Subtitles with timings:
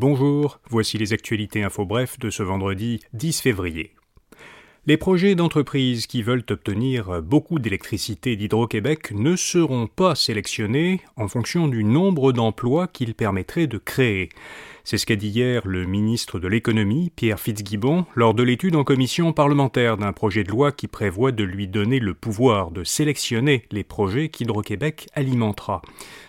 [0.00, 3.92] Bonjour, voici les actualités info bref de ce vendredi 10 février.
[4.86, 11.68] Les projets d'entreprises qui veulent obtenir beaucoup d'électricité d'Hydro-Québec ne seront pas sélectionnés en fonction
[11.68, 14.30] du nombre d'emplois qu'ils permettraient de créer.
[14.90, 18.82] C'est ce qu'a dit hier le ministre de l'économie, Pierre Fitzgibbon, lors de l'étude en
[18.82, 23.62] commission parlementaire d'un projet de loi qui prévoit de lui donner le pouvoir de sélectionner
[23.70, 25.80] les projets qu'Hydro-Québec alimentera.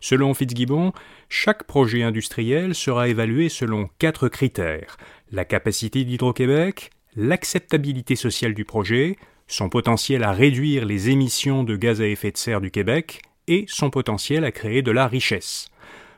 [0.00, 0.94] Selon Fitzgibbon,
[1.28, 4.96] chaque projet industriel sera évalué selon quatre critères
[5.30, 12.00] la capacité d'Hydro-Québec, l'acceptabilité sociale du projet, son potentiel à réduire les émissions de gaz
[12.00, 15.68] à effet de serre du Québec et son potentiel à créer de la richesse.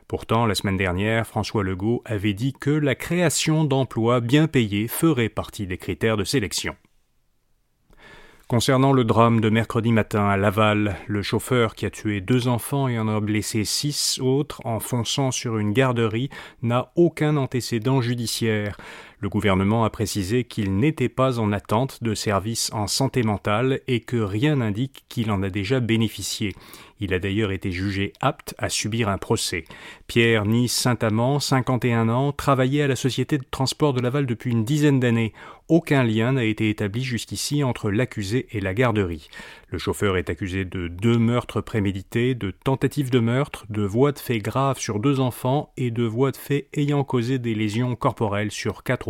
[0.09, 5.29] Pourtant, la semaine dernière, François Legault avait dit que la création d'emplois bien payés ferait
[5.29, 6.75] partie des critères de sélection.
[8.47, 12.87] Concernant le drame de mercredi matin à Laval, le chauffeur qui a tué deux enfants
[12.87, 16.31] et en a blessé six autres en fonçant sur une garderie
[16.63, 18.77] n'a aucun antécédent judiciaire.
[19.21, 23.99] Le gouvernement a précisé qu'il n'était pas en attente de services en santé mentale et
[23.99, 26.55] que rien n'indique qu'il en a déjà bénéficié.
[27.01, 29.63] Il a d'ailleurs été jugé apte à subir un procès.
[30.07, 34.65] Pierre Nice Saint-Amand, 51 ans, travaillait à la Société de transport de Laval depuis une
[34.65, 35.33] dizaine d'années.
[35.69, 39.29] Aucun lien n'a été établi jusqu'ici entre l'accusé et la garderie.
[39.69, 44.19] Le chauffeur est accusé de deux meurtres prémédités, de tentatives de meurtre, de voies de
[44.19, 48.51] fait graves sur deux enfants et de voies de fait ayant causé des lésions corporelles
[48.51, 49.07] sur quatre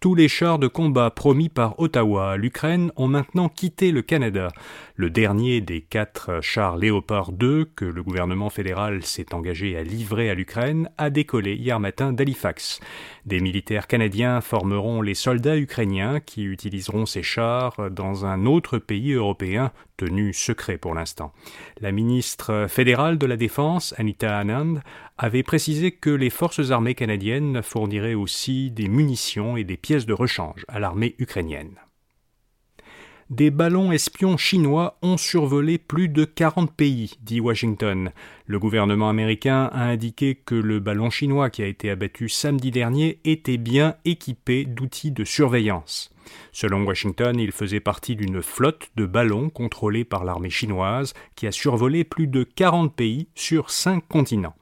[0.00, 4.46] Tous les chars de combat promis par Ottawa à l'Ukraine ont maintenant quitté le Canada.
[4.94, 10.30] Le dernier des quatre chars Léopard 2 que le gouvernement fédéral s'est engagé à livrer
[10.30, 12.78] à l'Ukraine a décollé hier matin d'Halifax.
[13.26, 19.14] Des militaires canadiens formeront les soldats ukrainiens qui utiliseront ces chars dans un autre pays
[19.14, 21.34] européen tenu secret pour l'instant.
[21.82, 24.80] La ministre fédérale de la Défense, Anita Anand,
[25.18, 30.14] avait précisé que les forces armées canadiennes fourniraient aussi des munitions et des pièces de
[30.14, 31.74] rechange à l'armée ukrainienne.
[33.30, 38.10] Des ballons espions chinois ont survolé plus de 40 pays, dit Washington.
[38.46, 43.20] Le gouvernement américain a indiqué que le ballon chinois qui a été abattu samedi dernier
[43.26, 46.10] était bien équipé d'outils de surveillance.
[46.52, 51.52] Selon Washington, il faisait partie d'une flotte de ballons contrôlés par l'armée chinoise qui a
[51.52, 54.56] survolé plus de 40 pays sur cinq continents.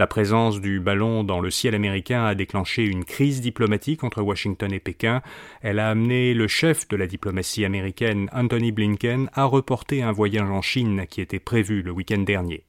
[0.00, 4.72] La présence du ballon dans le ciel américain a déclenché une crise diplomatique entre Washington
[4.72, 5.20] et Pékin.
[5.60, 10.48] Elle a amené le chef de la diplomatie américaine, Anthony Blinken, à reporter un voyage
[10.48, 12.64] en Chine qui était prévu le week-end dernier.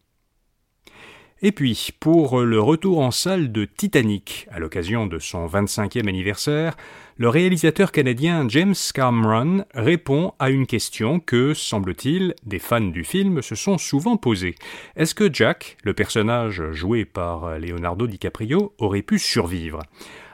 [1.44, 6.78] Et puis, pour le retour en salle de Titanic, à l'occasion de son 25e anniversaire,
[7.18, 13.42] le réalisateur canadien James Cameron répond à une question que, semble-t-il, des fans du film
[13.42, 14.54] se sont souvent posées.
[14.96, 19.80] Est-ce que Jack, le personnage joué par Leonardo DiCaprio, aurait pu survivre?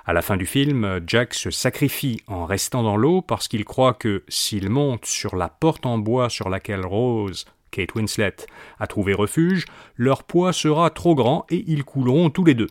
[0.06, 3.94] À la fin du film, Jack se sacrifie en restant dans l'eau parce qu'il croit
[3.94, 8.35] que s'il monte sur la porte en bois sur laquelle Rose Kate Winslet
[8.79, 12.69] a trouvé refuge, leur poids sera trop grand et ils couleront tous les deux.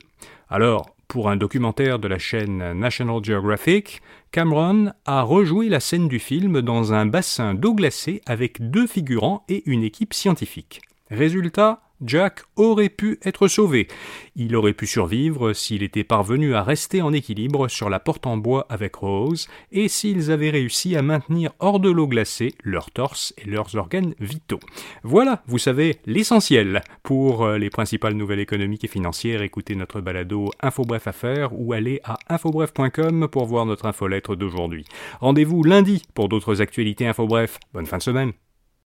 [0.48, 4.02] Alors, pour un documentaire de la chaîne National Geographic,
[4.32, 9.44] Cameron a rejoué la scène du film dans un bassin d'eau glacée avec deux figurants
[9.48, 10.82] et une équipe scientifique.
[11.10, 13.88] Résultat, Jack aurait pu être sauvé.
[14.34, 18.36] Il aurait pu survivre s'il était parvenu à rester en équilibre sur la porte en
[18.36, 23.34] bois avec Rose et s'ils avaient réussi à maintenir hors de l'eau glacée leur torse
[23.38, 24.60] et leurs organes vitaux.
[25.02, 26.82] Voilà, vous savez, l'essentiel.
[27.02, 32.00] Pour euh, les principales nouvelles économiques et financières, écoutez notre balado Infobref Affaires ou allez
[32.04, 34.84] à infobref.com pour voir notre infolettre d'aujourd'hui.
[35.20, 37.58] Rendez-vous lundi pour d'autres actualités Infobref.
[37.72, 38.32] Bonne fin de semaine.